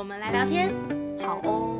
[0.00, 0.74] 我们来聊天。
[1.22, 1.78] 好哦。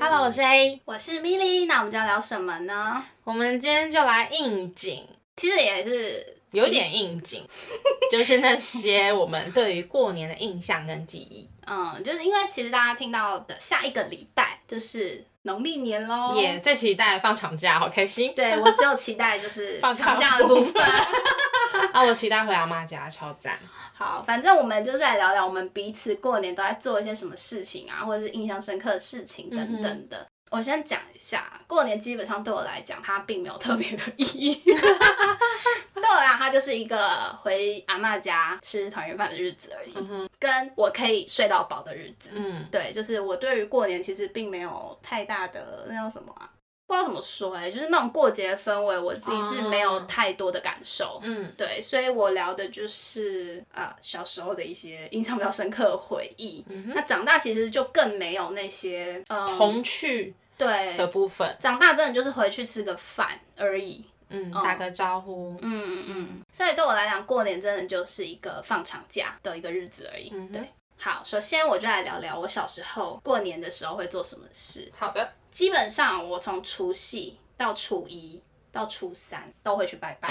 [0.00, 3.04] Hello，我是 A，我是 Milly，那我们就要聊什么呢？
[3.22, 7.46] 我们今天就来应景，其实也是有点应景，
[8.10, 11.46] 就是那些我们对于过年的印象跟记忆。
[11.66, 16.34] 嗯，就是因为其实大家听到的下一个礼拜就是农历年喽。
[16.34, 18.32] 也最期待放长假，好开心。
[18.34, 20.82] 对我只有期待就是 放长假假的部分。
[21.92, 23.58] 啊，我期待回阿妈家，超赞。
[24.02, 30.26] 好，反正我们就是来聊聊我们彼此过年都在做一些什么事情啊，或者是印象深刻的事情等等的。
[30.50, 34.54] 我先讲一下，过年基本上对我来讲，它并没有特别的意义。
[34.66, 39.94] 对我来讲，它就是一个回阿妈家吃团圆饭的日子而已，
[40.38, 42.30] 跟我可以睡到饱的日子。
[42.32, 46.50] 嗯，对，就是我对于过年其实并没有太大的那叫什么啊，
[46.86, 51.20] 不知道怎么说哎、就是那种过节氛围，我自己是没有哦太多的感受。
[51.22, 56.64] 嗯，对，所以我聊的就是啊、小时候的一些印象比较深刻的回忆。
[56.88, 64.04] 那长大其实就更没有那些嗯童趣对的部分，长大真的就是回去吃个饭而已。
[64.34, 70.30] 嗯，打个招呼，嗯嗯嗯，所以对我来讲，过年真的就是一个放长假的一个日子而已。
[70.34, 70.62] 嗯对，
[71.04, 74.88] 好，首先我就来聊聊我小时候过年的时候会做什么事。
[74.96, 80.28] 好的，基本上我从除夕到初一到初三都会去拜拜。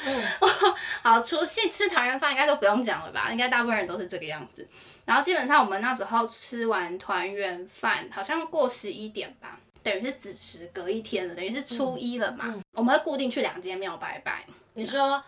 [1.02, 3.30] 好，除夕吃团圆饭应该都不用讲了吧？
[3.32, 4.68] 应该大部分人都是这个样子。
[5.06, 12.54] 然后基本上我们那时候吃完团圆饭，好像过十一点吧，等于是子时隔一天了，等于是初一了嘛。
[12.72, 15.24] 我们会固定去两间庙拜拜，你说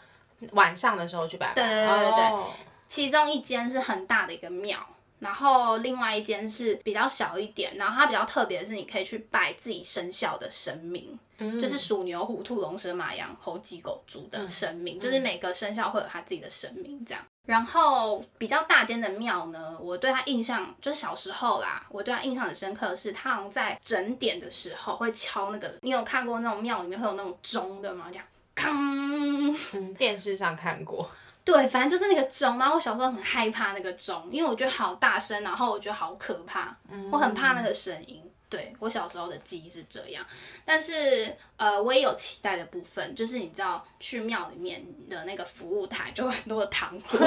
[0.51, 2.51] 晚上的时候去拜拜，对对对对对哦
[2.93, 4.79] 其中一间是很大的一个庙，
[5.19, 17.25] 然后另外一间是比较小一点，然后它比较特别的是，你可以去拜自己生肖的神明，嗯就是鼠牛虎兔龙蛇马羊猴鸡狗猪的神明，就是每个生肖会有他自己的神明这样。
[17.47, 28.09] 然后比较大间的庙呢，我对他印象就是小时候啦，我对他印象很深刻的是，他好像在整点的时候会敲那个，你有看过那种庙里面会有那种钟的吗？
[28.13, 29.57] 这样，铿。
[29.73, 31.11] 嗯，电视上看过，
[31.45, 36.77] 对，反正就是那个钟，然后我小时候很害怕那个钟，因为我觉得好大声，然后我觉得好可怕，
[37.11, 38.23] 我很怕那个声音。
[38.49, 40.23] 对我小时候的记忆是这样，
[40.63, 47.19] 但是呃，我也有期待的部分，就是你知道去庙里面的那个服务台就有很多的糖果，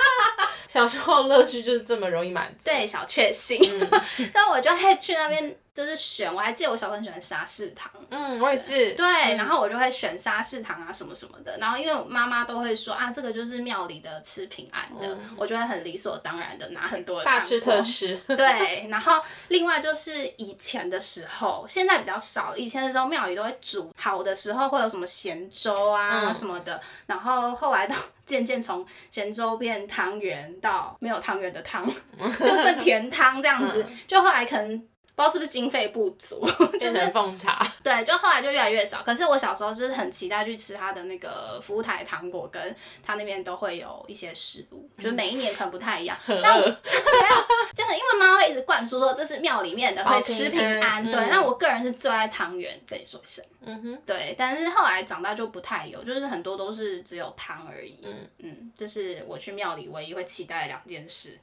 [0.66, 3.58] 小时候乐趣就是这么容易满足，对，小确幸，
[4.16, 6.32] 所以我就会去那边就是选。
[6.32, 22.56] 我还记得我小时候很喜欢沙士糖，嗯，我也是，对，然后我就会选沙士糖啊什么什么的，然后因为我妈妈都会说啊，这个就是庙里的吃平安的，我就会很理所当然的拿很多的大吃特吃，对，然后另外就是以前的时候，现在比较少。
[22.56, 31.84] 以前的时候庙里都会煮好的时候会有什么咸粥啊嗯什么的，然后后来到渐渐从咸粥变汤圆到没有汤圆的汤，
[32.38, 34.86] 就是甜汤这样子，就后来可能。
[35.16, 36.40] 不知道是不是经费不足，
[36.78, 39.02] 就是变成奉茶，对，就后来就越来越少。
[39.02, 46.16] 可是我小时候就是很期待去吃他的那个服务台糖果，跟他那边都会有一些食物，就是每一年可能不太一样。
[46.24, 51.14] 很但就是因为妈妈会一直灌输说这是庙里面的会吃平安，对。
[51.14, 54.34] 嗯那我个人是最爱汤圆，跟你说一声，嗯哼，对。
[54.38, 57.98] 但是后来长大就不太有，就是很多都是只有汤而已。
[58.04, 61.38] 嗯嗯，这是我去庙里唯一会期待的两件事。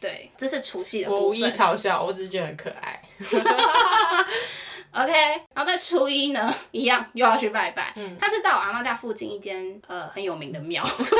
[0.00, 1.44] 对，这是除夕的我无意。
[1.46, 3.00] 嘲笑，我只是觉得很可爱，
[4.92, 5.10] OK，
[5.54, 7.92] 然后在初一呢，一样又要去拜拜。
[7.96, 11.16] 嗯他是在我阿妈家附近一间呃很有名的庙， 真的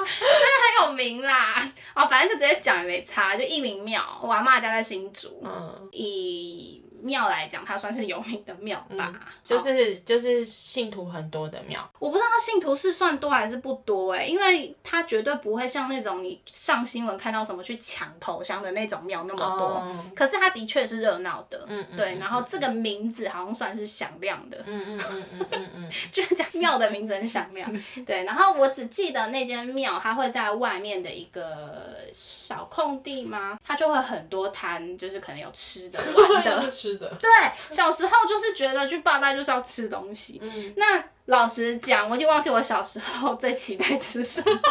[0.00, 1.70] 很有名啦。
[1.94, 4.02] 哦，反正就直接讲也没差，就一名庙。
[4.22, 9.12] 我阿妈家在新竹，嗯，以庙来讲，它算是有名的庙吧。
[9.44, 19.66] 就哦是就是信徒很多的庙，我不知道他信徒是算多还是不多哎、因为它绝对不会像那种你上新闻看到什么去抢头香的那种庙那么多。
[19.66, 22.14] 哦可是它的确是热闹的，嗯嗯对。
[22.14, 27.70] 嗯然后这个名字好像算是响亮的，嗯嗯嗯嗯嗯嗯， 居然讲庙的名字很响亮。
[28.04, 33.58] 对，然后我只记得那间庙，它会在外面的一个小空地吗？
[33.64, 36.70] 它就会很多摊，就是可能有吃的、玩的。
[36.96, 37.30] 吃的，对，
[37.70, 40.40] 小时候就是觉得去拜拜就是要吃东西。
[40.42, 44.56] 嗯那老实讲，我已经忘记我小时候最期待吃什么。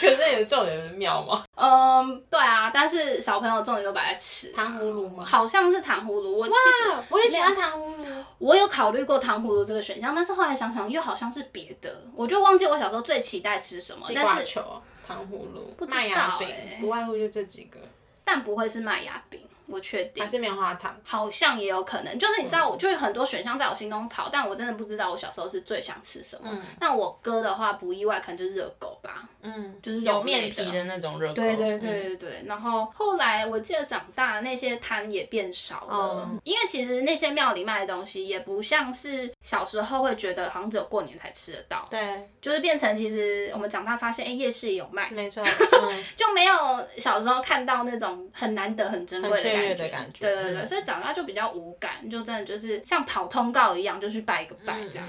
[0.00, 1.44] 可是你的重点是庙吗？
[1.54, 5.24] 嗯，对啊，但是小朋友重点都摆在吃、糖葫芦吗？
[5.24, 6.38] 好像是糖葫芦。
[6.38, 8.04] 我其实，我也喜欢糖葫芦。
[8.38, 14.08] 我有考虑过糖葫芦这个选项，但是后来想想又好像是别的，我就忘记我小时候最期待吃什么。
[14.08, 17.78] 地但是瓜球、糖葫芦麦芽饼欸，不外乎就这几个，
[18.24, 19.40] 但不会是麦芽饼，
[19.70, 20.30] 我确定还。
[20.30, 20.96] 是棉花糖。
[21.02, 26.50] 好像也有可能，就是你知道，我就是很多选项在我心中跑，但我真的不知道我小时候是最想吃什么。
[26.80, 29.28] 那我哥的话不意外，可能就是热狗吧。
[29.42, 31.34] 嗯，就是有面皮的那种热狗。
[31.34, 45.42] 对对嗯对对对，然后后来我记得长大那些摊也变少了，哦因为其实那些庙里卖的东西也不像是小时候会觉得好像只有过年才吃得到，对，就是变成其实我们长大发现，哎，夜市也有卖，没错。
[45.82, 46.52] 嗯，就没有
[46.98, 55.08] 小时候看到那种很难得、很珍贵很对对对，嗯所以长大就比较无感，就真的就是像跑通告一样，就去拜个拜这样。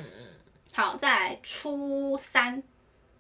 [0.74, 2.62] 好，再来初三，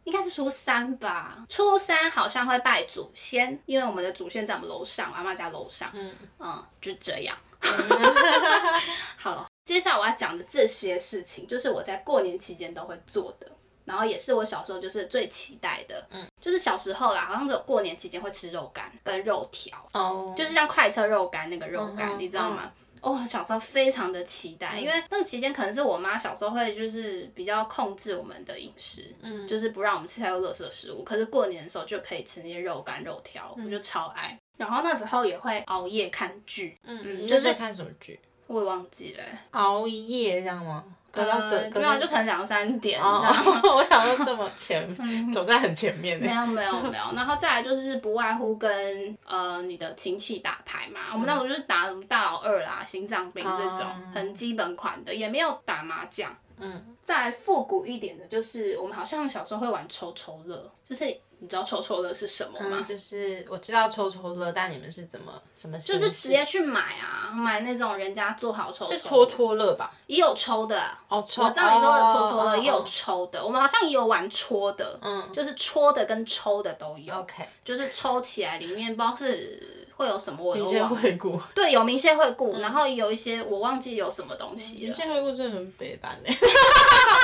[0.06, 1.46] 应该是初三吧。
[1.50, 5.90] 初三好像会拜祖先，因为我们的祖先在我们楼上，我阿妈家楼上。
[5.94, 7.38] 嗯嗯，就这样。
[9.18, 13.52] 好，接下来我要讲的这些事情，就是我在过年期间都会做的。
[13.86, 22.72] 然后也是我小时候就是最期待的，嗯，就是小时候啦，好像只有过年期间会吃肉干跟肉条，哦，就是像快车肉干那个肉干，嗯你知道吗？
[23.02, 31.04] 哦，小时候非常的期待，因为那个期间可能是我妈小时候会就是比较控制我们的饮食，嗯就是不让我们吃太多垃圾食物。
[31.04, 34.38] 可是过年的时候就可以吃那些肉干肉条，我就超爱。
[34.58, 38.20] 然后那时候也会熬夜看剧，嗯，你就是看什么剧？
[38.46, 40.84] 我也忘记了、熬一夜这样吗？
[41.14, 43.62] 没有，就可能两三点，哦这样。
[43.76, 44.88] 我想说这么前，
[45.34, 46.26] 走在很前面呢。
[46.26, 56.34] 没有没有没有，然后再来就是不外乎跟呃你的亲戚打牌嘛，我们那时候就是打什么大老二啦、心脏病这种哦很基本款的，也没有打麻将。
[56.64, 61.06] 嗯，再来复古一点的，就是我们好像小时候会玩抽抽乐，就是
[61.44, 62.78] 你知道抽抽乐是什么吗？
[62.80, 65.76] 嗯，就是我知道抽抽乐，但你们是怎么什么？
[65.80, 69.92] 就是直接去买啊，买那种人家做好抽抽，是戳戳乐吧？
[70.06, 71.02] 也有抽的啊。
[71.08, 77.16] 哦，抽我知道你说的戳戳乐哦也有哦抽的，我们好像也有玩戳的，嗯就是戳的跟抽的都有。
[77.16, 81.02] OK，就是抽起来里面不知道是会有什么，我民间都忘了。
[81.02, 84.82] 惠顾，对，有明谢惠顾，然后有一些我忘记有什么东西了。
[84.82, 86.30] 民间惠顾真的很北单呢。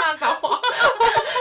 [0.02, 0.60] 骂脏话，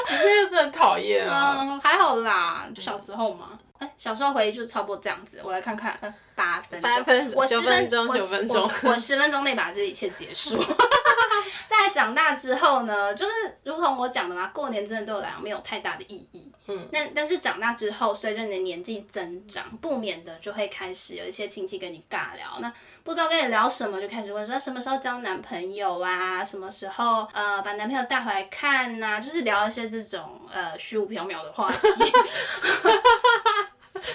[0.08, 1.58] 你这个真的很讨厌啊！
[1.61, 3.58] 嗯，还好啦，就小时候嘛。
[3.79, 5.38] 哎、小时候回忆就差不多这样子。
[5.44, 10.56] 我来看看，呃八分钟，八分钟我十九分钟我九分钟我我十分钟内把这一切结束。
[11.69, 13.32] 在长大之后呢，就是
[13.64, 16.50] 如同我讲的嘛，过年真的对我来讲没有太大的意义。
[16.68, 22.58] 嗯，那但是长大之后，随着你的年纪增长，不免的就会开始有一些亲戚跟你尬聊。
[22.60, 22.72] 那
[23.04, 31.78] 不知道跟你聊什么，就开始问说什么时候交男朋友啊，什么时候呃把男朋友带回来看呐、就是聊一些这种呃虚无缥缈的话题。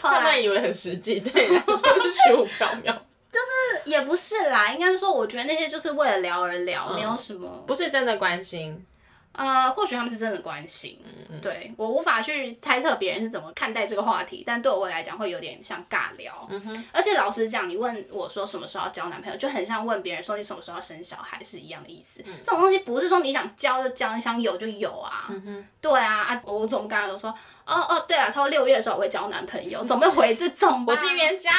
[0.01, 2.97] 他们以为很实际，对你来说是虚无缥缈，
[3.31, 7.47] 就是也不是啦，应该是说，我觉得那些就是为了聊而聊，嗯没有什么。
[7.65, 8.85] 不是真的关心。
[9.33, 10.99] 呃，或许他们是真的关心，
[11.29, 16.45] 嗯对我无法去猜测别人是怎么看待这个话题，但对我来讲会有点像尬聊。
[16.49, 22.21] 嗯哼，而且老实讲，你问我说什么时候要交男朋友，就很像问别人说你什么时候要生小孩是一样的意思。
[22.27, 25.25] 嗯这种东西不是说你想交就交，你想有就有啊。
[25.27, 27.33] 哼对啊，啊，我总刚刚都说，
[27.71, 30.91] 哦哦，对了，超过六月的时候我会交男朋友，总不会回这种吧？
[30.93, 31.51] 我是冤家。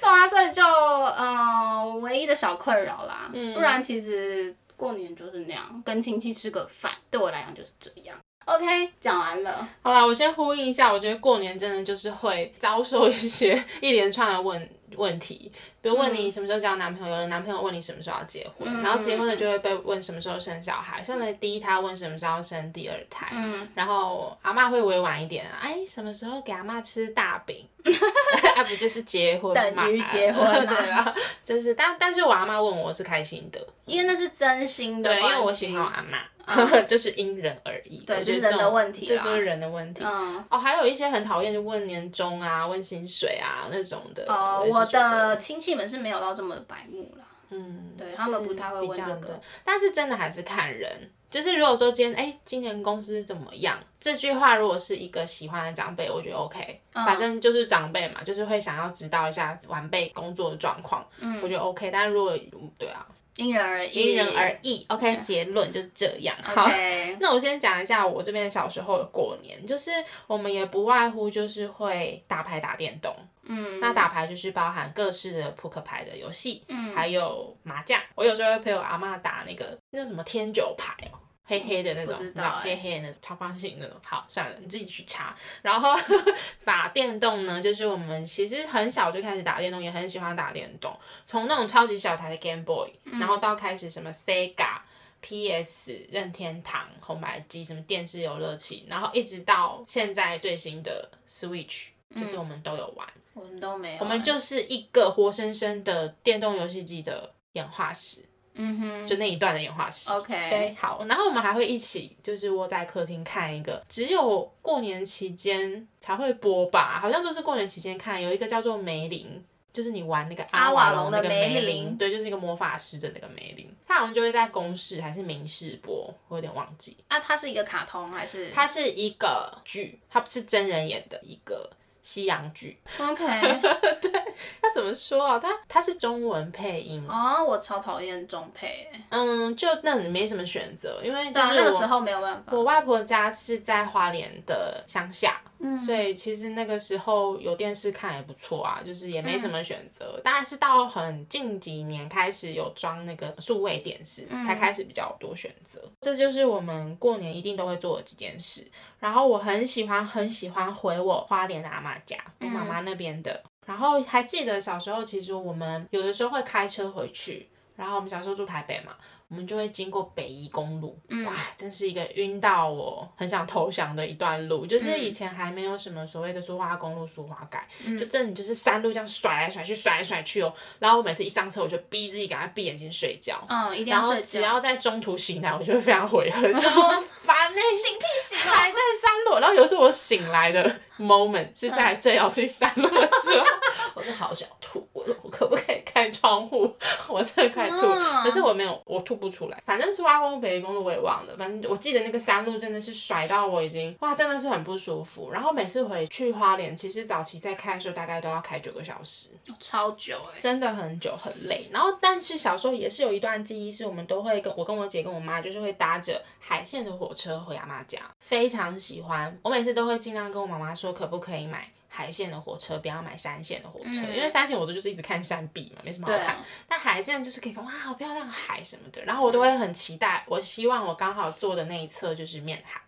[0.00, 8.16] 对啊，所以就呃唯一的小困扰啦，嗯不然其实过年就是那样，跟亲戚吃个饭，对我来讲就是这样。
[8.44, 9.66] OK，讲完了。
[9.82, 15.50] 好啦，我先呼应一下，我觉得过年真的就是会遭受一些 一连串的问问题，
[15.82, 27.66] 比如问你什么时候交男朋友，有的男朋友问你什么时候要结婚，嗯然后结婚了就会被问什么时候生小孩，生了第一胎问什么时候生第二胎，嗯，然后阿妈会委婉一点啊，哎，什么时候给阿妈吃大饼？
[28.56, 29.84] 啊，不就是结婚嘛？
[29.84, 31.14] 等于结婚啊 对啊，
[31.44, 37.98] 就是但但是我阿妈问我是开心的，因为那是真心的对，因为我喜欢我阿妈， 就是因人而异。
[38.04, 40.02] 对就是人的问题啦这就是人的问题。
[40.04, 44.24] 嗯，哦，还有一些很讨厌，就问年终啊、问薪水啊那种的。
[44.26, 47.24] 哦，我也是觉得的亲戚们是没有到这么白目了。
[47.50, 51.10] 嗯，对他们不太会问这个，但是真的还是看人。
[51.28, 53.78] 就是如果说今天哎，今年公司怎么样？
[54.00, 61.90] 这句话如果是一个喜欢的长辈，我觉得 OK，、反嗯正就是长辈嘛，就是会想要知道一下晚辈工作的状况，嗯我觉得 OK。
[61.90, 63.04] 但如果嗯对啊，
[63.36, 66.36] 因人而异，因人而异，OK，结论就是这样。
[66.42, 66.68] 好。
[67.20, 69.90] 那我先讲一下我这边小时候的过年，就是
[70.26, 73.14] 我们也不外乎就是会打牌打电动，
[73.44, 76.94] 嗯，那打牌就是包含各式的扑克牌的游戏，嗯。
[76.94, 78.00] 还有麻将。
[78.14, 83.96] 我有时候会陪我阿嬷打那个那什么天九牌哦，黑黑的那种，不知你知道道欸黑黑的长方形那种。
[84.04, 85.36] 好，算了，你自己去查。
[85.62, 85.98] 然后
[86.64, 94.80] 打电动呢，就是我们其实很小就开始打电动，也很喜欢打电动，从那种超级小台的 Game Boy，、然后到开始什么 Sega。
[95.22, 96.06] P.S.
[96.10, 103.08] 任天堂红白机什么电视游乐器，然后一直到现在最新的 Switch，就是我们都有玩。
[103.32, 104.00] 我们都没有欸。
[104.00, 108.24] 我们就是一个活生生的电动游戏机的演化史，
[108.56, 110.10] 嗯哼就那一段的演化史。
[110.10, 119.44] ，OK，对，好，然后我们还会一起就是窝在客厅看一个，只有过年期间才会播吧，好像都是过年期间看，有一个叫做梅林。
[119.72, 126.96] 就是你玩那个阿瓦瓦隆的那个梅梅林对，就是一个魔法师的那个梅林，他好像就会在公视还是明视播，我有点忘记。
[127.10, 128.50] 那它是一个卡通还是？
[128.52, 131.68] 它是一个剧，它不是真人演的一个
[132.00, 132.78] 西洋剧。
[132.98, 133.22] OK，
[134.62, 135.38] 它怎么说啊？
[135.38, 142.52] 它它是中文配音，哦，我超讨厌中配欸，嗯，就那你没什么选择，因为就对啊，是那个时候没有办法。
[142.52, 150.20] 我外婆家是在花莲的乡下，嗯所以其实那个时候有电视看也不错啊，就是也嗯没什么选择。
[150.22, 155.80] 当然是到很近几年开始有装那个数位电视，嗯才开始比较多选择。
[156.00, 158.66] 这就是我们过年一定都会做的几件事。
[158.98, 163.42] 然后我很喜欢很喜欢回我花莲的阿妈家，我妈妈那边的。
[163.66, 168.92] 然后还记得小时候，其实我们有的时候会开车回去，然后我们小时候住台北嘛，
[169.28, 170.96] 我们就会经过北宜公路，
[171.26, 174.64] 哇，真是一个晕到我很想投降的一段路。
[174.64, 177.66] 就是以前还没有什么所谓的苏花公路、苏花改，
[177.98, 180.54] 就真的就是山路这样甩来甩去、甩来甩去哦。
[180.78, 183.44] 然后我每次一上车，我就逼自己赶快闭眼睛睡觉。
[183.48, 184.26] 嗯，一定然后要睡觉。
[184.26, 186.82] 只要在中途醒来，我就会非常悔恨， 然后
[187.24, 188.54] 烦那醒屁醒哦！
[188.54, 193.44] 还在山路，然后有时候我醒来的 moment 是在正要去山路的时候，
[193.94, 196.74] 我就好想吐，我我可不可以开窗户？
[197.08, 199.62] 我真的快吐，嗯可是我没有，我吐不出来。
[199.64, 205.30] 反正是挖公路、北宜公路我也忘了，反正我记得那个山路真的是甩到我已经哇，真的是很不舒服。
[205.30, 209.28] 然后每次回去花莲，其实早期在开的时候大概都要开九个小时，
[209.60, 210.38] 超久哎。
[210.38, 211.68] 真的很久很累。
[211.70, 219.36] 然后，但是小时候也是有一段记忆，是我们都会跟我跟我姐跟我妈，就是会搭着海线的火车回阿妈家，非常喜欢。
[219.42, 221.68] 我每次都会尽量跟我妈妈说，可不可以买。
[221.88, 226.36] 海线的火车不要买山线的火车，嗯因为山线火车就是一直看山壁嘛，没什么好看。
[226.68, 230.22] 但海线就是可以看哇，好漂亮海什么的，然后我都会很期待。
[230.26, 232.82] 我希望我刚好坐的那一侧就是面海。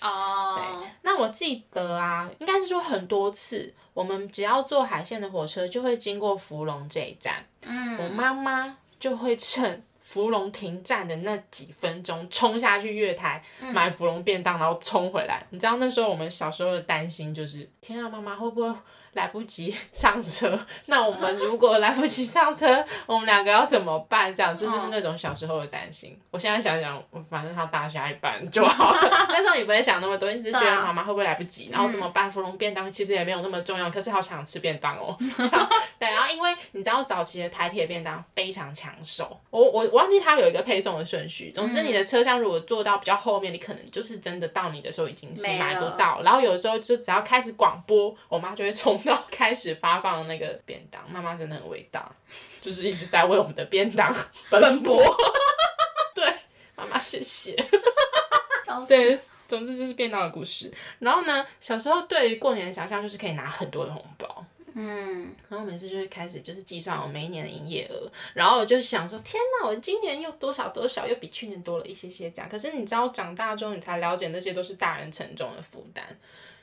[0.00, 7.44] 哦，对那我记得啊，应该是说很多次，我们只要坐海线的火车，就会经过芙蓉这一站。
[7.66, 9.84] 嗯，我妈妈就会趁
[10.14, 13.42] 芙蓉停站的那几分钟，冲下去月台
[13.72, 15.44] 买芙蓉便当，然后冲回来。
[15.50, 18.72] 你知道那时候我们小时候的担心就是：天啊，妈妈会不会
[19.14, 20.58] 来不及 上车？
[20.86, 24.34] 那我们如果来不及上车，我们两个要怎么办？
[24.34, 26.18] 这样，这就是那种小时候的担心。
[26.30, 29.00] 我现在想想，反正他大下一班就好了。
[29.30, 32.30] 那时候你不会想那么多，你只是觉得妈妈会不会来不及，然后怎么办？
[32.30, 35.16] 芙蓉便当其实也没有那么重要，可是好想吃便当哦。
[35.36, 35.68] 这样
[35.98, 41.50] 对，然后因为你知道早期的台铁便当非常抢手，我我我忘记它有一个配送的顺序。
[41.52, 46.20] 总之，你的车厢如果坐到比较后面，你可能就是真的到你的时候已经是买不到。
[46.22, 51.02] 然后有时候就只要开始广播，我妈就会冲到开始发放那个便当。
[51.10, 52.10] 妈妈真的很伟大，
[52.60, 54.14] 就是一直在为我们的便当
[54.50, 55.02] 奔波。
[56.14, 56.24] 对，
[56.76, 57.54] 妈妈谢谢。
[58.88, 60.72] 对，总之就是便当的故事。
[60.98, 64.44] 然后呢，小时候对于过年的想象就是可以拿很多的红包。
[64.76, 72.50] 嗯，然后每次就会开始就是计算我每一年的营业额，然后我就想说，天哪，我今年又多少多少，又比去年多了一些些这样。
[72.50, 76.04] 可是你知道，长大之后你才了解那些都是大人沉重的负担。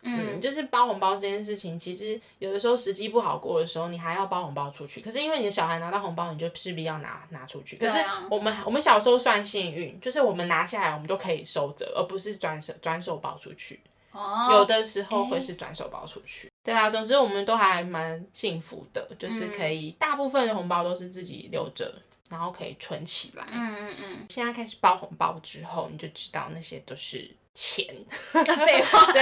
[0.04, 5.00] 嗯，就是包红包这件事情，其实有的时候时机不好过的时候，你还要包红包出去。
[5.02, 7.78] 可是因为你的小孩拿到红包，你就势必要拿拿出去。
[7.78, 7.98] 可是
[8.30, 13.80] 我们我们小时候算幸运，就是我们拿下来，我们都可以收着，而不是转手转手包出去。
[14.12, 16.52] 哦，有的时候会是转手包出去。
[16.64, 21.94] 对啊，总之我们都还蛮幸福的，就是可以大部分的红包都是自己留着，
[22.30, 23.46] 然后可以存起来。
[23.50, 27.86] 嗯嗯嗯，现在开始包红包之后，你就知道那些都是钱，
[28.32, 29.22] 废话，对，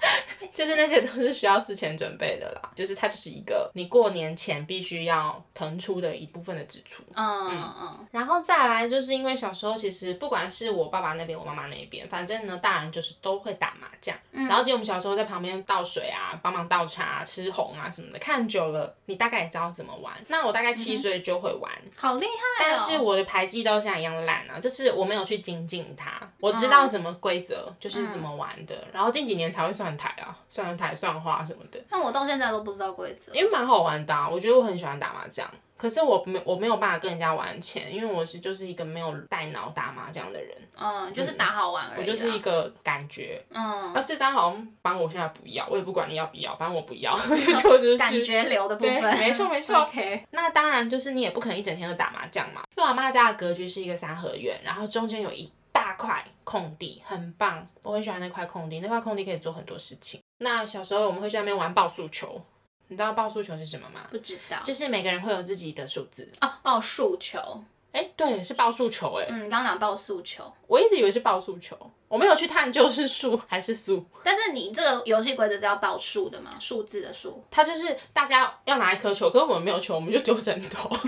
[0.52, 2.70] 就是那些都是需要事前准备的啦。
[2.74, 7.02] 就是它就是一个你过年前必须要腾出的一部分的支出。
[7.14, 14.14] 嗯嗯然后再来，就是因为小时候其实不管是我爸爸那边、我妈妈那边，反正呢，大人就是都会打麻将。
[14.30, 20.12] 然后，其实我们小时候在旁边倒水啊，帮忙倒茶、吃红啊什么的，看久了，你大概也知道怎么玩。
[20.28, 22.76] 那我大概七岁就会玩，好厉害哦！
[22.76, 28.74] 但是我的牌技到现在一样烂啊，就是我没有去精进它，我知道什么规则的，就是怎么玩的。
[28.92, 33.32] 然后近几年才会算台啊，算台算花什么的，那我到现在都不知道规则。
[33.32, 34.28] 因为蛮好玩的、啊。
[34.28, 41.98] 我觉得我很喜欢打麻将，可是我没我没有办法跟人家玩钱，因为我是就是一个没有带脑打麻将的人，嗯，就是打好玩而已啦。
[41.98, 43.42] 我就是一个感觉。
[43.52, 49.02] 嗯，啊，这张好像帮我现在不要，我也不管你要不要，反正我不要， 就是感觉流的部分。
[49.18, 52.62] 没错没错 OK，那当然就是你也不可能一整天都打麻将嘛。
[52.76, 58.80] 因为我阿妈家的格局是一个三合院，然后中间有一大块空地，很棒，我很喜欢那块空地。
[58.80, 60.20] 那块空地可以做很多事情。
[60.38, 62.40] 那小时候我们会去那边玩报数球，
[62.88, 64.02] 你知道报数球是什么吗？
[64.10, 64.58] 不知道。
[64.64, 66.30] 就是每个人会有自己的数字。
[66.40, 67.64] 哦，报数球。
[67.92, 71.76] 哎，对，是报数球哎、嗯，你刚刚讲报数球，我一直以为是报数球，
[72.08, 74.02] 我没有去探究是数还是数。
[74.24, 76.52] 但是你这个游戏规则是要报数的嘛？
[76.58, 77.44] 数字的数。
[77.50, 80.90] 它就是大家要拿一颗球，可是我们没有球，我们就丢枕头。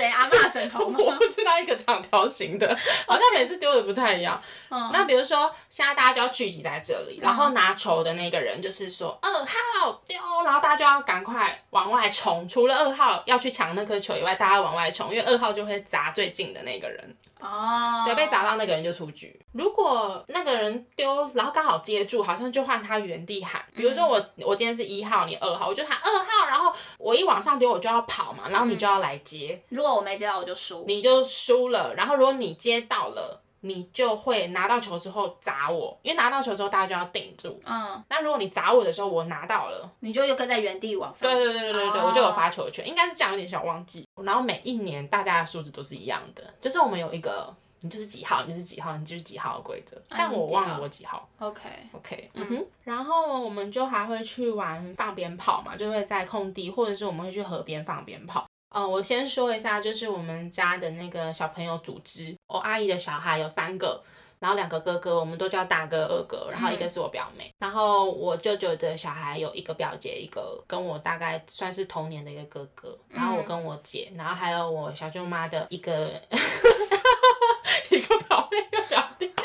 [0.00, 0.96] 谁阿嬷枕头吗？
[1.04, 2.66] 我不知道一个长条形的，
[3.06, 4.40] 好像每次丢的不太一样。
[4.70, 12.48] 嗯，那比如说，现在大家就要聚集在这里，然后拿球的那个人就是说二号丢，然后大家就要赶快往外冲。
[12.48, 19.40] 除了二号要去抢那颗球以外，大家往外冲，因为二号就会砸最近的那个人，哦，对，被砸到那个人就出局。
[19.52, 23.64] 如果那个人丢，然后刚好接住，好像就换他原地喊。
[23.74, 29.60] 比如说我我今天是一号，你二号，我就喊二号，然后我一往上丢，我就要跑嘛，然后你就要来接。
[29.70, 30.84] 如果我没接到，我就输。
[30.86, 31.94] 你就输了。
[31.94, 37.60] 然后如果你接到了，你就会拿到球之后砸我，因为拿到球之后大家就要顶住。
[37.64, 41.30] 嗯，那如果你砸我的时候我拿到了，你就又跟在原地往上。
[41.30, 44.06] 对对对对对对，哦我就有发球权，应该是这样，有点小忘记。
[44.22, 47.54] 然后每一年大家的数字都是一样的，就是我们有一个。
[47.82, 51.26] 你就是几号，你就是几号，你就是几号的规则，啊但我忘了我几号。
[51.38, 58.46] OK，OK，嗯哼，然后我们就还会去玩放鞭炮嘛，就会在空地，或者是我们会去河边放鞭炮。
[58.70, 64.00] 嗯、我先说一下，就是我们家的那个小朋友组织，我阿姨的小孩有三个，
[64.38, 76.12] 然后两个哥哥，我们都叫大哥、二哥，然后一个是我表妹，然后我舅舅的小孩有一个表姐，一个跟我大概算是同年的一个哥哥，然后我跟我姐，然后还有我小舅妈的一个
[77.90, 79.30] 一个表妹，一个表弟。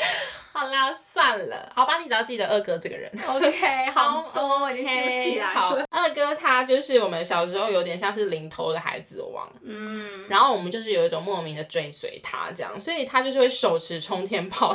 [0.52, 3.12] 好啦，算了，好吧，你只要记得二哥这个人。
[3.28, 5.48] OK， 好多我已经记不起来
[5.90, 14.74] 二哥他就是我们小时候有点像是零头的孩子王，嗯，然后我们就是有一种莫名的追随他这样，所以他就是会手持冲天炮，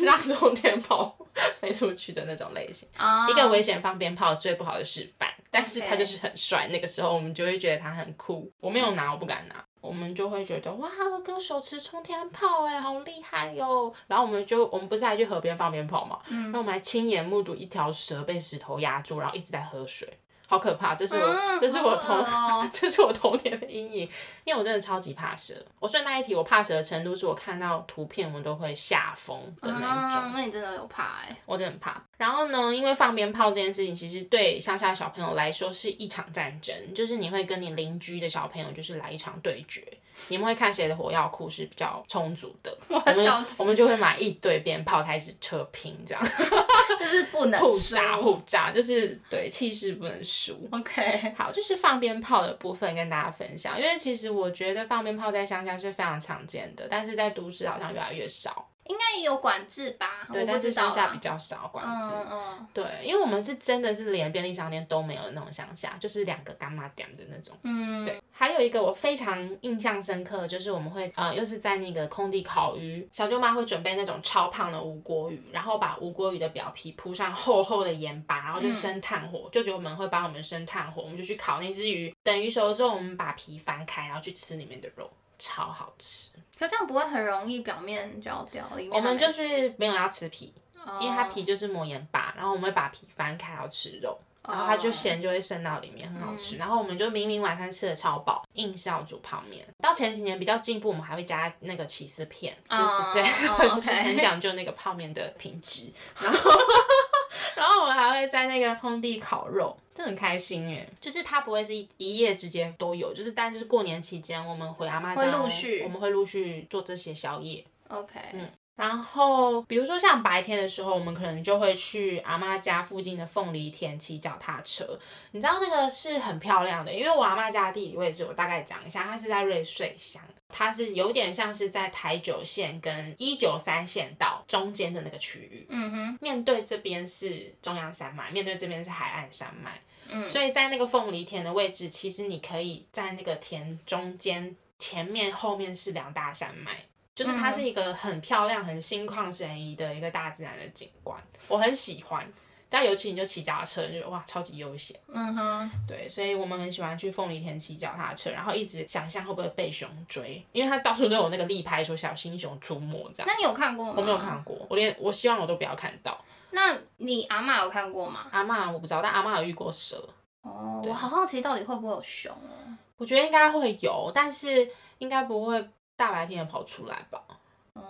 [0.00, 1.16] 让冲天炮
[1.56, 2.86] 飞出去的那种类型。
[2.98, 6.68] 啊一个危险放鞭炮最不好的示范，但是他就是很帅。
[6.70, 8.52] 那个时候我们就会觉得他很酷。
[8.60, 9.64] 我没有拿，我不敢拿。
[9.82, 16.50] 我们就会觉得哇，二哥手持冲天炮哎，好厉害哟、然后我们就我们不是还去河边放鞭炮嘛，嗯。
[16.52, 20.08] 那我们还亲眼目睹一条蛇被石头压住，然后一直在喝水，
[20.52, 20.94] 好可怕！
[20.94, 24.00] 这是我、嗯这是我童、哦 这是我童年的阴影，
[24.44, 25.54] 因为我真的超级怕蛇。
[25.80, 30.22] 我顺带一提，我怕蛇的程度是我看到图片我都会吓疯的那一种。
[30.26, 32.02] 嗯，那你真的有怕哎、我真的很怕。
[32.18, 39.82] 然后呢，因为放鞭炮这件事情，其实对乡下小朋友来说是一场战争，就是你会跟你邻居的小朋友就是来一场对决，
[40.28, 46.22] 你们会看谁的火药库是比较充足的， 我们我们就会买一堆鞭炮开始扯平这样，
[47.00, 50.41] 就是不能互输炸互炸，就是对气势不能输。
[50.70, 58.71] OK， 好，就是放鞭炮的部分跟大家分享，因为其实我觉得放鞭炮在乡下是非常常见的，但是在都市好像越来越少。
[58.88, 60.26] 应该也有管制吧？
[60.32, 62.08] 对，但是乡下比较少管制。
[62.12, 67.56] 嗯嗯对，因为我们是真的是连便利商店都没有的那种乡下，就是两个干妈店的那种。
[67.62, 79.48] 嗯，对，还有一个我非常印象深刻，就是我们会呃，又是在那个空地烤鱼，小舅妈会准备那种超胖的无锅鱼，然后把无锅鱼的表皮铺上厚厚的盐巴，然后就生炭火。
[79.52, 82.14] 舅舅们会帮我们生炭火，我们就去烤那只鱼。
[82.22, 85.10] 等鱼熟了之后，我们把皮翻开，然后去吃里面的肉，
[85.42, 86.30] 超好吃。
[86.58, 94.18] 可这样不会很容易表面焦掉，里面我们就是没有要吃皮，哦因为它皮就是抹盐巴，然后我们会把皮翻开，然后吃肉。
[94.44, 96.56] 然后它就咸就会渗到里面，很好吃。
[96.56, 99.64] 然后我们就明明晚餐吃的超饱，硬是要煮泡面。
[99.80, 105.92] 到前几年比较进步，我们还会加那个起司片，就是、哦对，哦 就是很讲究那个泡面的品质。
[106.20, 106.50] 然后
[107.56, 110.88] 然后我们还会在那个空地烤肉，这很开心耶。
[111.00, 117.64] 就是它不会是一一夜之间都有，就是但就是过年期间我们回阿妈家，会陆续我们会陆续做这些宵夜。
[117.88, 124.98] OK，嗯然后，比如说像白天的时候，我们可能就会去阿妈家附近的凤梨田骑脚踏车。
[125.32, 135.66] 你知道那个是很漂亮的，因为我阿妈家的地理位置，我大概讲一下，它是在瑞穗乡，它是有点像是在台九线跟一九三线道中间的那个区域。
[135.68, 146.86] 嗯哼，面对这边是中央山脉，面对这边是海岸山脉，嗯，所以在那个凤梨田的位置，其实你可以在那个田中间，前面后面是两大山脉。
[147.14, 152.26] 就是它是一个很漂亮、很心旷神怡的一个大自然的景观，我很喜欢。
[152.74, 154.98] 但尤其你就骑脚踏车，就哇，超级悠闲。
[155.08, 163.26] 嗯哼，对，所以我们很喜欢去凤梨田骑脚踏车，然后一直想象会不会被熊追，因为它到处都有那个立牌说小心熊出没这样。
[163.26, 163.94] 那你有看过吗？
[163.98, 166.18] 我没有看过，我连我希望我都不要看到。
[166.52, 168.26] 那你阿妈有看过吗？
[168.30, 170.08] 阿妈我不知道，但阿妈有遇过蛇。
[170.40, 172.74] 哦，对我好好奇到底会不会有熊哦。
[172.96, 177.22] 我觉得应该会有，但是应该不会大白天的跑出来吧？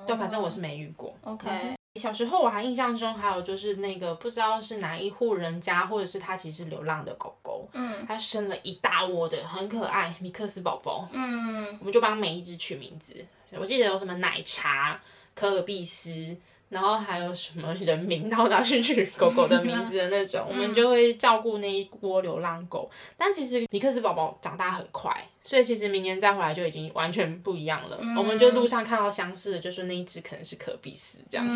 [0.06, 1.14] 对，反正我是没遇过。
[1.22, 1.48] OK，
[1.96, 13.14] 小时候我还印象中还有就是那个不知道是哪一户人家，或者是它其实流浪的狗狗，嗯它生了一大窝的很可爱米克斯宝宝，嗯，我们就帮每一只取名字。
[13.52, 15.00] 我记得有什么奶茶、
[15.34, 16.36] 可尔必斯，
[16.72, 22.90] 然后还有什么人名，然后拿去取狗狗的名字的那种， 我们就会照顾那一窝流浪狗。
[23.14, 27.98] 但其实米克斯宝宝长大很快，所以其实明年再回来就已经完全不一样了。
[28.16, 31.46] 我们就路上看到相似的，就是那一只可能是可比斯这样。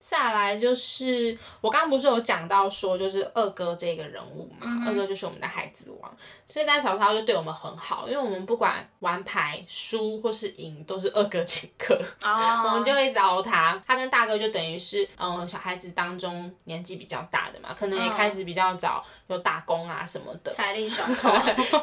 [0.00, 11.94] 再来就是我刚刚不是有讲到说，就是二哥这个人物嘛，二哥就是我们的孩子王，所以在小时候就对我们很好，因为我们不管玩牌输或是赢，都是二哥请客。
[12.22, 13.80] 哦， 我们就会一直熬他。
[13.86, 21.28] 他跟大哥就等于是，嗯，小孩子当中年纪比较大的嘛，可能也开始比较早有打工啊什么的，财力雄 厚，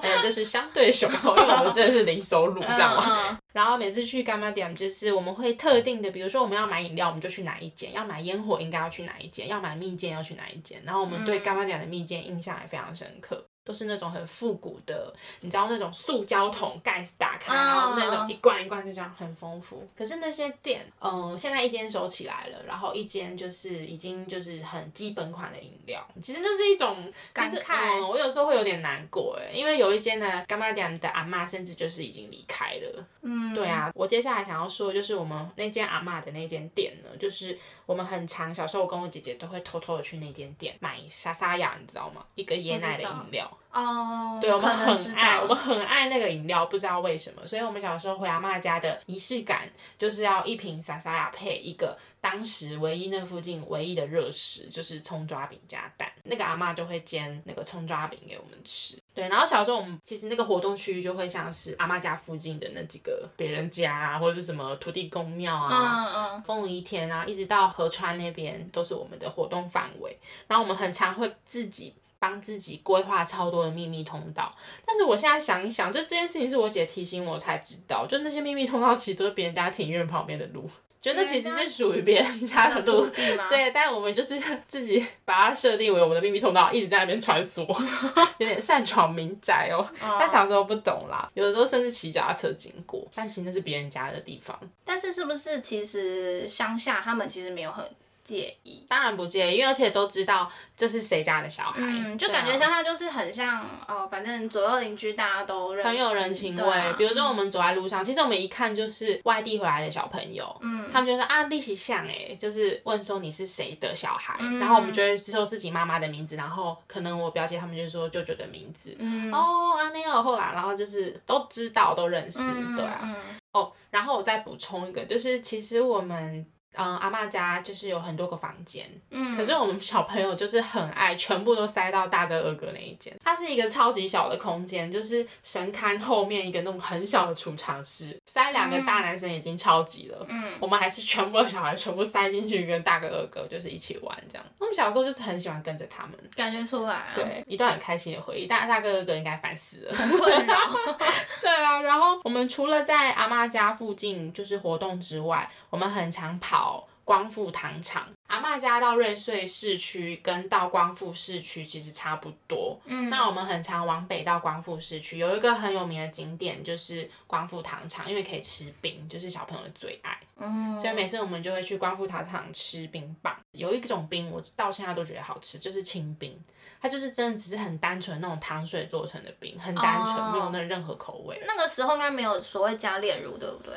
[0.01, 3.05] 呃，就是相对雄厚，因为我们真的是零收入这样嘛。
[3.07, 10.79] 嗯然后每次去干妈点，就是我们会特定的，比如说我们要买饮料，我们就去哪一间；要买烟火，应该要去哪一间；要买蜜饯，要去哪一间。
[10.85, 13.43] 然后我们对干妈点的蜜饯印象也非常深刻。
[13.67, 19.85] 都是那种很复古的，你知道那种塑胶桶盖子打开，然后那种一罐一罐就这样很丰富。
[19.93, 26.07] 可是那些店，嗯，现在一间收起来了，然后一间就是已经就是很基本款的饮料。
[26.23, 26.95] 其实那是一种
[27.35, 33.05] 就是感慨嗯，我有时候会有点难过哎，因为有一间呢，干妈店的阿嬷甚至就是已经离开了。
[33.23, 42.23] 嗯，对啊，我接下来想要说的就是我们那间阿嬷的那间店呢，就是我们很常小时候我跟我姐姐都会偷偷的去那间店买沙沙雅，你知道吗？
[42.35, 43.56] 一个椰奶的饮料。
[43.71, 56.11] 哦，对，我们很爱，我们很爱那个饮料，不知道为什么，所以我们小时候回阿嬷家的仪式感，就是要一瓶莎莎雅配一个当时唯一那附近唯一的热食，就是葱抓饼加蛋。
[56.23, 58.97] 那个阿嬷就会煎那个葱抓饼给我们吃。
[59.13, 70.17] 对，然后小时候我们其实那个活动区域就会像是阿嬷家附近的那几个别人家啊，或者是什么土地公庙啊，嗯嗯，凤梨田啊，一直到河川那边都是我们的活动范围。
[70.47, 74.55] 然后我们很常会自己帮自己规划超多的秘密通道。
[74.85, 80.69] 但是我现在想一想，就这件事情是我姐提醒我才知道，就那些秘密通道其实都是别人家庭院旁边的路，
[81.01, 83.07] 觉得其实是属于别人家的路？
[83.49, 87.65] 对，但我们就是自己把它设定为我们的秘密通道，一直在那边穿梭，
[88.39, 89.87] 有点擅闯民宅哦。
[90.01, 94.59] 哦，但小时候不懂啦，有的时候甚至骑脚踏车经过，但其实那是别人家的地方。
[94.83, 97.85] 但是是不是其实乡下他们其实没有很
[98.27, 98.85] 介意？
[98.89, 106.73] 当然不介意，因为而且都知道这是谁家的小孩，嗯，就感觉像他就是很像哦，反正左右邻居大家都认识，很有人情味。
[106.77, 118.93] 啊比如说我们走在路上，其实我们一看就是外地回来的小朋友，嗯，他们就说啊，利息像哎，就是问说你是谁的小孩，嗯然后我们就会说自己妈妈的名字，然后可能我表姐他们就说舅舅的名字。
[118.99, 122.99] 嗯，哦，阿内尔后来，然后就是都知道，都认识，嗯对啊。
[123.03, 123.15] 嗯
[123.53, 126.45] 哦，然后我再补充一个，就是其实我们
[126.77, 133.13] 嗯阿嬷家就是有很多个房间，嗯，可是我们小朋友就是很爱，全部都塞到大哥二哥那一间。
[133.23, 140.25] 它是一个超级小的空间，就是神龛后面一个那种很小的储藏室，塞两个大男生已经超级了。
[140.29, 144.45] 嗯，我们还是全部的小孩全部塞进去，跟大哥二哥就是一起玩这样。
[144.59, 148.47] 我们小时候就是很喜欢跟着他们，感觉出来、啊，，对，一段很开心的回忆。
[148.47, 149.95] 但大哥二哥应该烦死了。
[149.95, 150.55] 很困扰，
[151.41, 156.66] 对啊，然后我们除了在阿妈家附近就是活动之外，我们很常跑
[157.03, 158.07] 光复糖厂。
[158.27, 162.77] 阿妈家到瑞穗市区跟到光复市区其实差不多。
[162.85, 170.19] 嗯，那我们很常往北到光复市区，有一个很有名的景点就是光复糖厂，因为可以吃冰，就是小朋友的最爱。
[170.35, 173.33] 嗯，所以每次我们就会去光复糖厂吃冰棒。
[173.51, 176.37] 有一种冰我到现在都觉得好吃，就是清冰。
[176.79, 181.41] 它就是真的只是很单纯那种糖水做成的冰，很单纯，哦没有那任何口味。
[181.47, 183.73] 那个时候应该没有所谓加炼乳，对不对？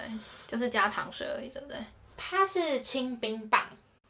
[0.46, 1.79] 就是加糖水而已，对不对？
[2.22, 3.62] 它是清冰棒，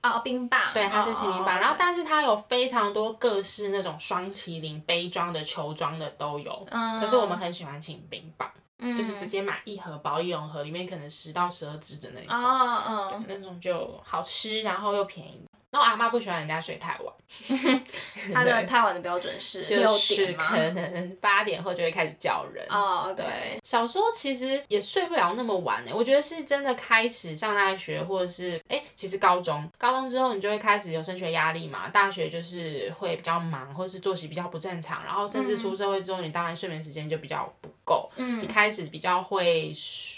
[0.02, 1.56] 哦，冰棒，对，它是清冰棒。
[1.56, 6.66] 哦然后，但是它有非常多各式那种双麒麟杯装的、球装的都有。
[6.70, 15.46] 嗯，可是我们很喜欢清冰棒，嗯就是直接买一盒保利龙盒，里面可能十到十二支的那种，哦，哦，那种就好吃，然后又便宜。
[15.70, 17.14] 然后阿妈不喜欢人家睡太晚，
[18.34, 20.32] 她的太晚的标准是就是？
[20.32, 22.66] 可能八点后就会开始叫人。
[22.68, 25.92] 哦，对对，，小时候其实也睡不了那么晚呢。
[25.94, 31.88] 我觉得是真的开始上大学，或者是哎，其实高中，高中之后你就会开始有升学压力嘛。
[31.88, 38.08] 大学就是会比较忙，或是作息比较不正常，然后甚至出社会之后，你当然睡眠时间就比较不够。
[38.14, 39.72] 你嗯，开始比较会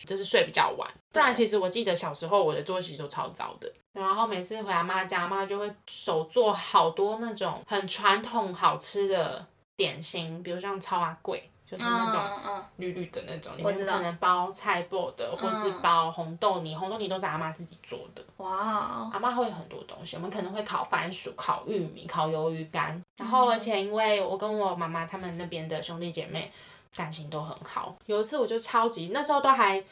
[0.04, 9.44] 就是睡比较晚，不然其实我记得小时候我的作息都超早的，然后每次回阿妈家，阿妈就会手做好多那种很传统好吃的
[9.76, 13.94] 点心，比如像超阿贵，就是那种绿绿的那种，里我知道。
[13.94, 15.82] 面可能包菜脯的，或是嗯。
[15.82, 18.22] 包红豆泥，红豆泥都是阿妈自己做的。
[18.38, 26.52] 嗯，哇哦，阿妈会有很多东西，我们可能会烤番薯、烤玉米、烤鱿鱼干，然后而且因为我跟我妈妈他们那边的兄弟姐妹
[26.94, 29.82] 感情都很好，有一次我就超级那时候都还，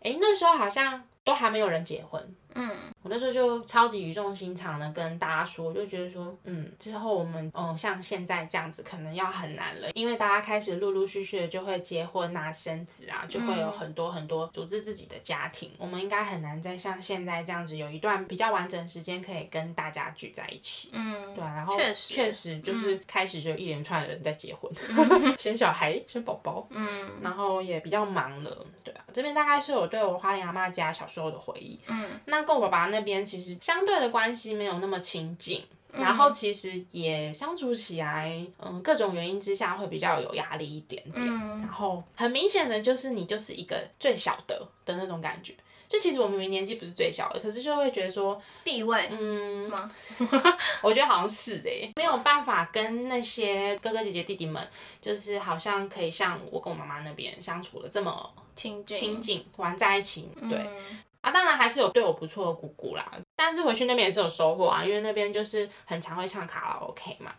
[0.00, 2.70] 诶，那时候好像都还没有人结婚，嗯
[3.02, 20.90] 我那时候就超级语重心长的跟大家说，就觉得说，嗯，之后我们，嗯，像现在这样子，可能要很难了，因为大家开始陆陆续续的就会结婚啊、生子啊，就会有很多很多组织自己的家庭，我们应该很难再像现在这样子有一段比较完整的时间可以跟大家聚在一起。
[20.92, 24.68] 嗯，对啊，然后确实确实就是开始就一连串的人在结婚、
[25.38, 28.66] 生小孩、生宝宝，嗯然后也比较忙了。
[28.82, 31.78] 对啊，这边大概是我对我花莲阿妈家小时候的回忆。
[31.86, 41.26] 嗯那跟我爸爸那边其实相对的关系没有那么亲近，嗯然后其实也相处起来，嗯，各种原因之下会比较有压力一点点。
[41.26, 45.52] 嗯然后很明显的就是你就是一个最小的的那种感觉。
[45.88, 49.70] 就其实我明明年纪不是最小的，可是就会觉得说，地位嗯，
[50.82, 54.68] 我觉得好像是哎、没有办法跟那些哥哥姐姐弟弟们，
[55.00, 60.58] 就是好像可以像我跟我妈妈那边相处的这么亲近亲近，玩在一起，对。
[60.58, 67.32] 嗯啊，当然还是有对我不错的姑姑啦，但是回去那边也是有收获啊，因为那边就是很常会唱卡拉 OK 嘛。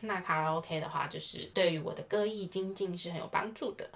[0.00, 3.86] 那卡拉 OK 的话，就是对于我的歌艺精进是很有帮助的。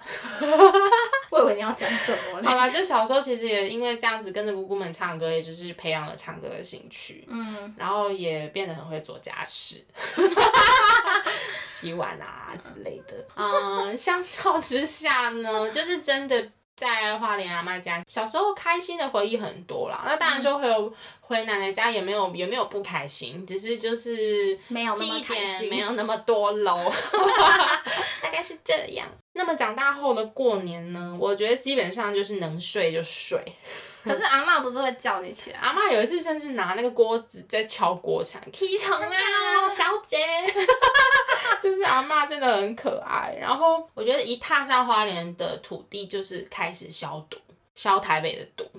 [1.31, 2.49] 我以为你要讲什么呢？
[2.49, 9.83] 好啦，就小时候其实也因为这样子跟着姑姑们唱歌，也就是培养了唱歌的兴趣，嗯然后也变得很会做家事，
[11.63, 13.25] 洗碗啊之类的。
[13.35, 16.51] 嗯，相较之下呢，就是真的。
[16.79, 20.01] 在花莲阿妈家，小时候开心的回忆很多啦。
[20.05, 26.89] 那当然就会有回奶奶家，也没有也没有不开心，只是就是没有那么记忆点开心没有那么多喽，
[28.23, 29.05] 大概是这样。
[29.33, 33.43] 那么长大后的过年呢，我觉得基本上就是能睡就睡。
[34.05, 35.59] 可是阿嬷不是会叫你起来？
[35.59, 40.17] 阿妈有一次甚至拿那个锅子在敲锅铲， 起床啊，小姐。
[41.61, 43.35] 就是阿妈真的很可爱。
[43.39, 47.37] 然后我觉得一踏上花莲的土地，就是开始消毒。
[47.75, 48.69] 消台北的毒，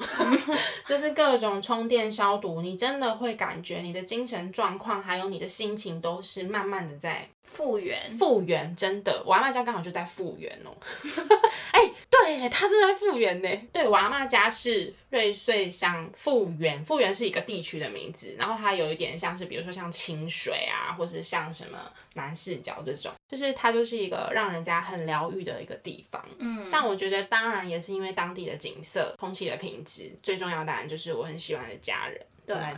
[0.87, 10.71] 就是各种充电消毒，你真的会感觉你的精神状况还有你的心情都是慢慢的在复原，复原，真的，我阿妈家刚好就在复原哦。
[11.73, 13.49] 哎、对，他是在复原呢。
[13.73, 21.79] 对，我阿妈家是瑞穗乡复原，复原是一个地区的名字，然后它有一点像是，比如说像清水啊，或是像什么
[22.15, 26.25] 南势角这种，就是它就是一个让人家很疗愈的一个地方。
[26.39, 32.21] 嗯，但我觉得当然也是因为当地的景色、空气的品质，最重要当然就是我很喜欢的家人。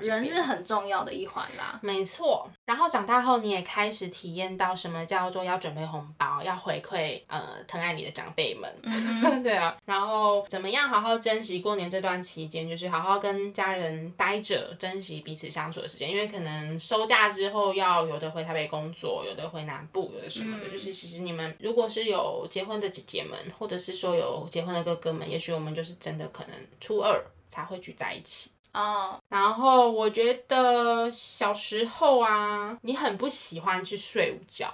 [0.01, 1.79] 人是很重要的一环啦。
[1.83, 28.51] 没错，然后长大后你也开始体验到什么叫做要准备红包，要回馈呃疼爱你的长辈们，嗯 对啊，然后怎么样好好珍惜过年这段期间，就是好好跟家人待着，珍惜彼此相处的时间，因为可能收假之后要有的回台北工作，有的回南部，有的什么的，嗯就是其实你们如果是有结婚的姐姐们，或者是说有结婚的哥哥们，也许我们就是真的可能初二才会聚在一起。
[28.73, 34.73] 哦，然后我觉得小时候啊，你很不喜欢去睡午觉，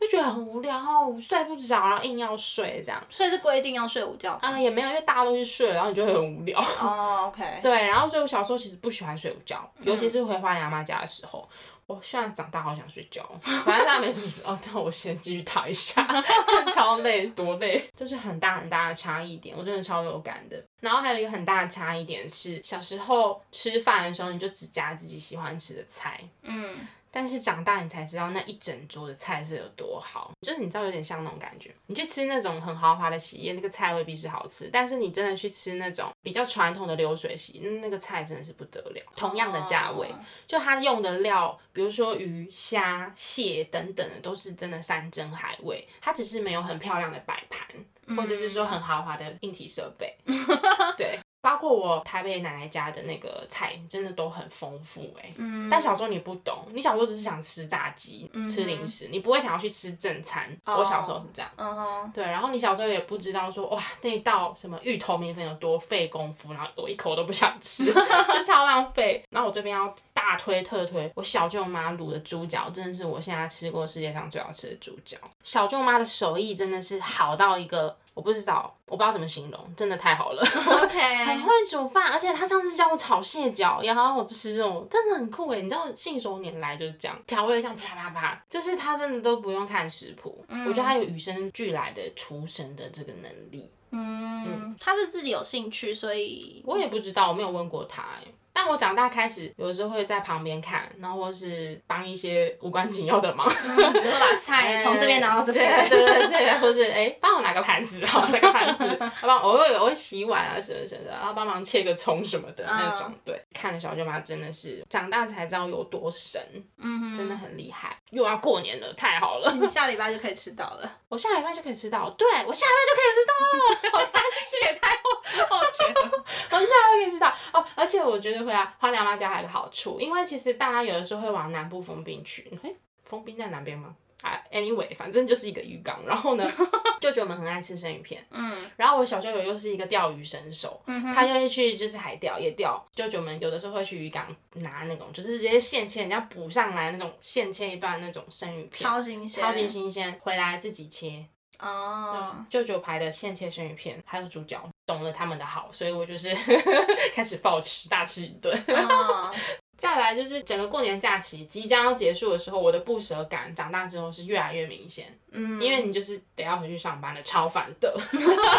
[0.00, 3.02] 就觉得很无聊，然后睡不着，然后硬要睡这样。
[3.10, 4.32] 所以是规定要睡午觉。
[4.42, 6.58] 啊、也没有，因为大家都去睡了，然后你就会很无聊。
[6.80, 11.48] 哦，OK，对，然后所以我小时候其实不喜欢睡午觉，尤其是回花莲阿妈家的时候。
[11.86, 16.02] 我现在长大好想睡觉，反正大家没什么事哦，那我先继续躺一下，
[16.72, 20.64] 超累，多累，这是很大很大的差异点，我真的超有感的。
[20.80, 26.74] 然后还有一个很大的差异点是，小时候吃饭的时候你就只夹自己喜欢吃的菜，嗯，
[27.16, 31.72] 但是长大你才知道那一整桌的菜是有多好，就是你知道有点像那种感觉。
[31.86, 39.00] 你去吃那种很豪华的喜宴，那个菜未必是好吃，但是你真的去吃那种比较传统的流水席，那那个菜真的是不得了。
[39.14, 50.12] 同样的价位，哦就它用的料，比如说鱼、虾、蟹等等的，都是真的山珍海味，它只是没有很漂亮的摆盘，或者是说很豪华的硬体设备。
[50.98, 60.48] 对，包括我台北奶奶家的那个菜，真的都很丰富哎、嗯但小时候你不懂，你小时候只是想吃炸鸡、嗯吃零食，你不会想要去吃正餐。
[60.64, 61.50] 哦我小时候是这样。
[61.56, 69.22] 嗯哼，对，然后你小时候也不知道说哇那道什么芋头米粉有多费功夫，然后我一口都不想吃， 就超浪费。
[69.28, 75.18] 然后我这边要大推特推我小舅妈卤的猪脚，真的是我现在吃过世界上最好吃的猪脚。
[75.42, 80.42] 小舅妈的手艺真的是好到一个我不知道，我不知道怎么形容，真的太好了。
[80.48, 85.60] 很 OK， 很会煮饭，而且他上次教我炒蟹脚，也好好吃哦，真的很酷哎！
[85.60, 93.70] 你知道信手拈来就是这样，调味这样啪啪啪，就是他真的都不用看食谱，我觉得他有与生俱来的厨神的这个能力。
[93.90, 98.24] 嗯，他是自己有兴趣，所以我也不知道，我没有问过他哎。
[98.54, 113.12] 但我长大开始，有的时候会在旁边看，然后或是帮一些无关紧要的忙，嗯比如说 把菜从这边拿到这边，对对对对，或是哎，帮我拿个盘子啊，拿个盘子，帮我会我会洗碗啊什么什么的，然后帮忙切个葱什么的那种。
[113.24, 116.40] 对，看了小舅妈真的是长大才知道有多神，
[116.78, 117.98] 嗯，真的很厉害。
[118.10, 120.90] 又要过年了，太好了， 下礼拜就可以吃到了。
[121.14, 127.64] 我下礼拜就可以吃到，对我下礼拜就可以吃到了， 我担心也太后知后觉了， 我下礼拜可以吃到哦。
[127.76, 132.74] 而且我觉得回来花娘妈家还有个好处，因为其实大家有的时候会往南部封冰去，哎，
[133.04, 133.94] 封冰在南边吗？
[134.24, 136.00] 啊，anyway，反正就是一个鱼缸。
[136.06, 136.50] 然后呢，
[136.98, 142.82] 舅舅们很爱吃生鱼片，嗯然后我小舅舅又是一个钓鱼神手，嗯，他又会去就是海钓也钓。
[142.94, 151.26] 舅舅们有的时候会去渔港拿那种，就是直接现切，人家捕上来那种现切一段那种生鱼片，超新鲜，超级新鲜，回来自己切。
[151.58, 152.34] 哦。
[152.48, 156.34] 舅舅牌的现切生鱼片，还有猪脚，懂了他们的好，所以我就是
[157.14, 158.58] 开始暴吃大吃一顿。
[158.68, 159.30] 哦
[159.76, 167.94] 再来就是整个过年假期即将要结束的时候，我的不舍感长大之后是越来越明显，嗯，因为你就是得要回去上班了，超烦的。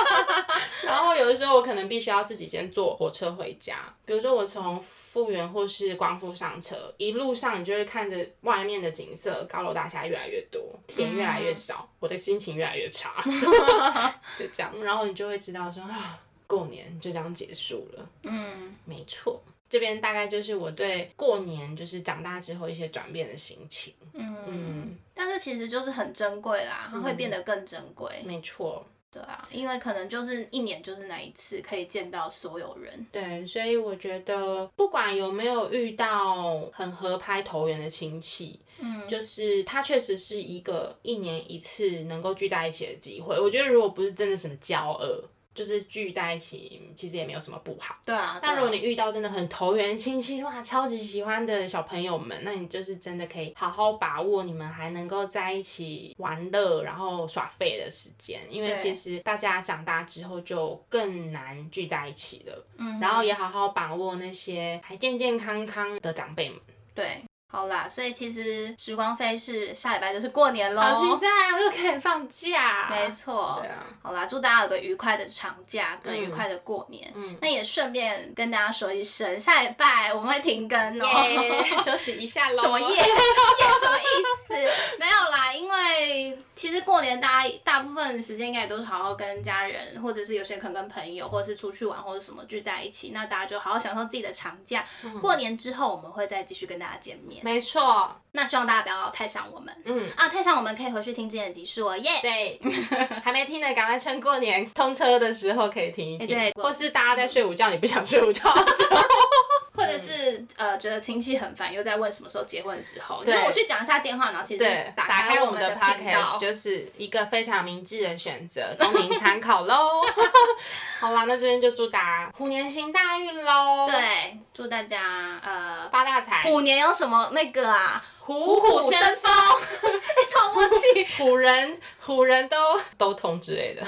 [0.84, 13.24] 然后有的时候我可能必须要自己先坐火车回家，比如说我从复原或是光复上车，一路上你就会看着外面的景色，高楼大厦越来越多，田越来越少，我的心情越来越差，
[14.38, 18.10] 就这样，然后你就会知道说啊，过年就这样结束了。
[18.24, 18.76] 嗯。
[18.88, 23.94] 没错，这边大概就是我对过年就是长大之后一些转变的心情。
[24.14, 28.22] 嗯嗯，但是其实就是很珍贵啦，它会变得更珍贵。
[28.24, 33.06] 没错，对啊，因为可能就是一年就是那一次可以见到所有人。
[33.12, 43.38] 对，所以我觉得不管有没有遇到很合拍投缘的亲戚，嗯，就是它确实是一个一年一次能够聚在一起的机会。
[43.40, 45.24] 我觉得如果不是真的什么交恶，
[45.56, 47.96] 就是聚在一起，其实也没有什么不好。
[48.06, 48.38] 对啊。
[48.42, 62.68] 但如果你遇到真的很投缘的亲戚，哇，超级喜欢的小朋友们，那你就是真的可以好好把握你们还能够在一起玩乐，然后耍废的时间，因为其实大家长大之后就更难聚在一起了。
[62.78, 66.60] 嗯，然后也好好把握那些还健健康康的长辈们。
[66.94, 70.82] 对，好啦，所以其实时光飞逝，下礼拜就是过年喽。
[70.82, 72.90] 好期待，我又可以放假。
[72.90, 77.10] 没错对，啊，好啦，祝大家有个愉快的长假跟愉快的过年。
[77.16, 81.08] 嗯，那也顺便跟大家说一声，下礼拜我们会停更哦。
[81.30, 82.56] 耶，休息一下喽。
[82.62, 82.98] 什么夜夜
[83.80, 84.04] 什么意
[84.48, 84.54] 思？
[85.00, 93.12] 没有啦，因为其实过年大家大部分时间应该也都是好好跟家人，或者是有些人可能跟朋友，或者是出去玩或者什么聚在一起。
[93.14, 94.84] 那大家就好好享受自己的长假。
[95.22, 97.35] 过年之后我们会再继续跟大家见面。
[97.44, 99.76] 没错，那希望大家不要太想我们。
[99.86, 100.10] 嗯。
[100.16, 102.60] 啊，太想我们可以回去听之前的集数哦，耶、对，
[103.24, 109.02] 还没听的赶快趁过年通车的时候可以听一听，哎对或是大家在睡午觉，你不想睡午觉的时候，
[109.76, 113.36] 或者是呃觉得亲戚很烦，又在问什么时候结婚的时候，对。
[113.46, 120.02] 我去讲一下电话，然后其实对，打开开我们的 podcast 就是一个非常明智的选择，供您参考喽。
[121.00, 128.02] 好啦，那这边就祝大家虎年行大运喽，，对，祝大家呃发大财，虎年有什么那个啊？
[128.20, 129.30] 虎虎生风，
[129.84, 131.06] 哎，超默契。
[131.18, 132.56] 虎人虎人都
[132.98, 133.86] 都通之类的，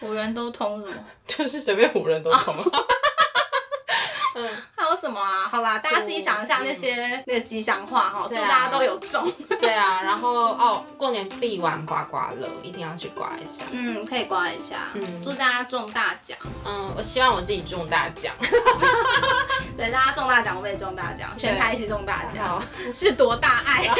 [0.00, 0.94] 虎人都通什么？
[1.28, 2.54] 就是随便虎人都通。
[4.36, 4.50] 嗯，
[4.86, 5.48] 还有什么啊？
[5.50, 9.32] 好啦，大家自己想一下那些那个吉祥话哈，祝对啊大家都有中。
[9.58, 13.64] 对啊，然后哦，过年必玩刮刮乐，一定要去刮一下。
[13.72, 14.76] 嗯，可以刮一下。
[14.94, 16.38] 嗯祝大家中大奖。
[16.64, 18.32] 嗯，我希望我自己中大奖。
[19.76, 22.62] 对，大家中大奖，我们也中大奖，全台一起中大奖，
[22.94, 23.90] 是多大爱？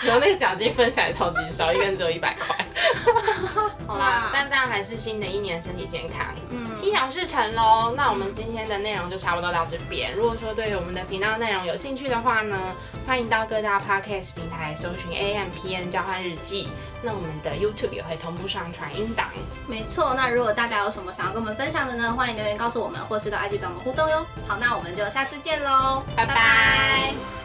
[0.00, 2.56] 然后那个奖金分起来超级少，一个人只有一百块。
[3.86, 7.92] 好啦哇，但当然还是新的一年身体健康，嗯，心想事成喽。
[7.94, 10.14] 那我们今天的内容就差不多到这边。
[10.14, 12.56] 如果说对于我们的频道内容有兴趣的话呢，
[13.06, 16.68] 欢迎到各大 podcast 平台搜寻 AMPN 交换日记。
[17.02, 19.26] 那我们的 YouTube 也会同步上传音档。
[19.66, 20.14] 没错。
[20.14, 24.24] 那如果大家有什么想要跟我们分享的呢，欢迎留言告诉我们，或是到 IG 找我们互动哟。
[24.46, 27.41] 好，那我们就下次见喽，拜拜